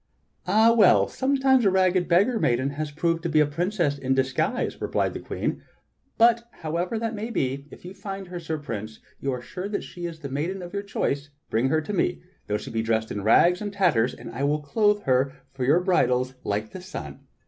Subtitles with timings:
[0.47, 1.07] "Ah well!
[1.07, 4.87] sometimes a rag ged beggar maiden has proved to be a princess in disguise," re
[4.87, 5.61] plied the Queen.
[6.17, 8.39] "But however that maj^ be, if you find her.
[8.39, 11.81] Sir Prince, and are sure that she is the maiden of your choice, bring her
[11.81, 15.33] to me, though she be dressed in rags and tatters, and I will clothe her
[15.53, 17.27] for her bridals like the sun.